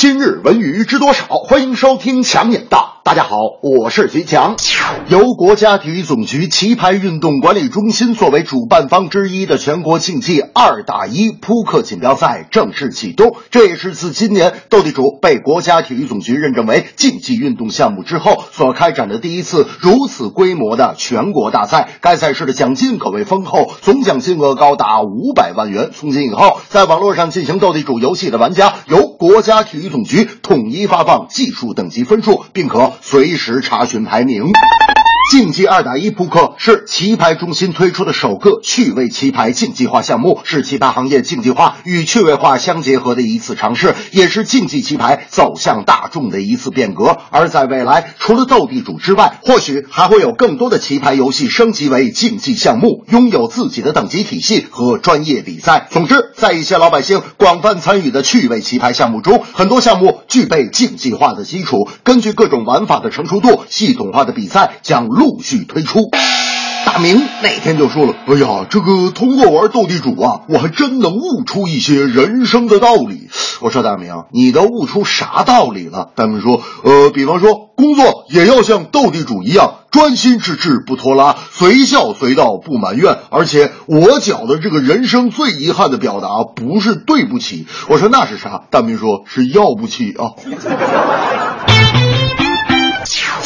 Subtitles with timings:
[0.00, 1.26] 今日文娱知多少？
[1.26, 2.97] 欢迎收听强眼道。
[3.08, 4.56] 大家好，我是徐强。
[5.08, 13.34] 由国家体育总局棋牌运动管理中心作为主办方之一的全国竞技二打一扑克锦标赛正式启动。
[13.50, 21.88] 这也是自今年斗地主被国家体育总局认证为竞技运动项目之后所开展的第一次如此规模的全国大赛。
[22.02, 25.88] 该赛事的奖金可谓丰厚，总奖金额高达五百万元。
[25.94, 32.92] 从今以后，在网络上进行斗地主游戏的玩家，由国家体育总局统一发放技术等级分数，并可。
[33.00, 34.44] 随时查询排名。
[35.30, 47.18] 竞技二打一扑克是棋牌中心推出的首个趣味棋牌竞技化项目，是棋牌行业竞技化与趣味化相结合的一次尝试，也是竞技棋牌走向大众的一次变革。
[47.30, 55.88] 而在未来，除了斗地主之外，或许还会有更多的棋牌游戏升级为竞技项目，拥有自己的等级体系和专业比赛。
[55.90, 65.08] 总之，在一些老百姓广泛参与的趣味棋牌项目中，很多项目具备竞技化的基础，根据各种玩法的成熟度，系统化的比赛将。
[65.08, 66.10] 陆续推出，
[66.90, 73.28] 大明那天就说了：“哎呀，这个通过玩斗地主啊，我还真能悟出一些人生的道理。”
[73.60, 83.18] 我说：“大明，你都悟出啥道理了？”大明说：“呃，比方说，工作也要像斗地主一样，专心致志不拖拉，随笑随到不埋怨。
[83.28, 90.32] 而且我觉得这个人生最遗憾的表达，不是对不起。”我说：“那是啥？”大明说：“是要不起啊。”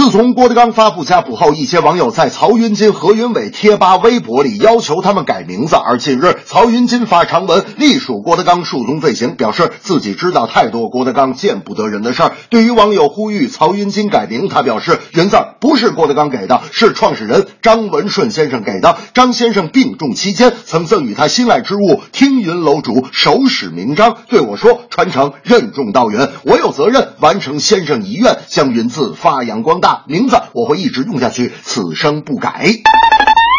[0.00, 5.76] 自从郭德纲发布家谱后，一些网友在曹云金、何云伟贴吧、微博里要求他们改名字。
[5.76, 12.32] 而近日，曹云金发长文隶属郭德纲数宗罪行，表示自己知道太多郭德纲见不得人的事儿。
[12.48, 18.96] 对于网友呼吁曹云金改名，他表示“云字不是郭德纲给的，是创始人张文顺先生给的。
[19.12, 29.89] 张先生病重期间，曾赠予他心爱之物听云楼主手使名章，对我说：传承任重道远，我有责任完成先生遗愿，将云字发扬光大。
[30.06, 32.66] 名字我会一直用下去，此生不改。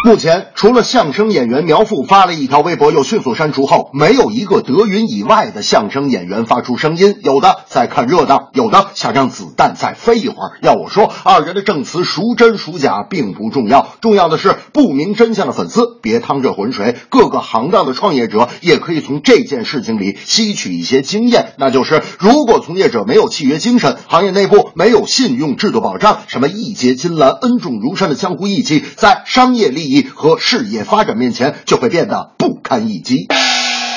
[0.04, 7.20] 目前，除了相声演员苗阜发了一条微博又迅速删除后，没有一个德云以外的相声演员发出声音。
[7.22, 10.58] 有的在看热闹，有的想让子弹再飞一会儿。
[10.60, 16.96] 要我说，二人的证词孰真孰假并不重要，重要的是不明真相的粉丝别趟这浑水。
[17.08, 29.91] 各个行当的创业者也可以从这件事情里吸取一些经验，那就是如果从业者没有契约精神，行业内部没有信用制度保障，什么义结金兰、恩重如山的江湖义气，在商业利益。
[30.00, 33.28] 和事业发展面前，就会变得不堪一击。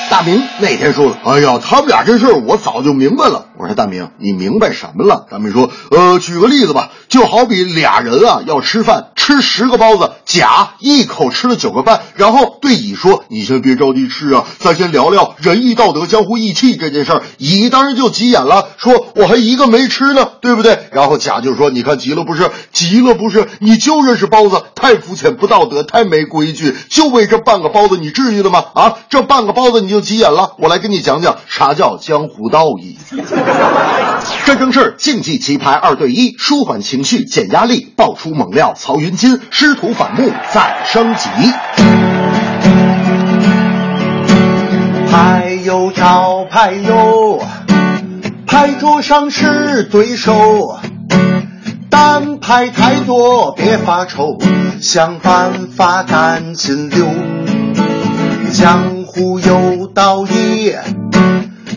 [0.07, 22.49] 大明那天说了：“哎呀，他们俩这事儿我早就明白了。”我说：“大明，你明白什么了？”大明说：“呃，举个例子吧，就好比俩人啊要吃饭，吃十个包子，甲一口吃了九个半，然后对乙说：‘你先别着急吃啊，咱先聊聊仁义道德、江湖义气这件事儿。’乙当然就急眼了，说：‘我还一个没吃呢，对不对？’然后甲就说：‘你看急了不是？
[22.71, 23.47] 急了不是？
[23.59, 28.65] 你就认识包子，太肤浅、不道德、太没规矩，就为这半个包子，你至于的吗？
[28.73, 30.53] 啊，这半个包子你就急眼了？
[30.57, 32.97] 我来跟你讲讲啥叫江湖道义。”
[34.43, 38.73] 这正是竞技棋牌二对一，舒缓情绪，减压力，爆出猛料。
[38.75, 41.29] 曹云金师徒反目再升级。
[45.75, 47.43] 有招牌哟，
[48.47, 50.79] 牌桌上是对手，
[51.89, 54.37] 单牌太多别发愁，
[54.79, 57.05] 想办法赶紧溜。
[58.53, 60.73] 江湖有道义。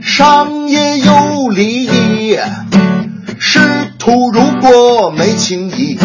[0.01, 2.39] 商业有利益，
[3.41, 3.59] 师
[3.99, 5.99] 徒如果没情谊，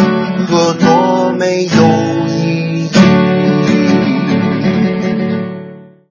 [0.49, 1.02] 合作。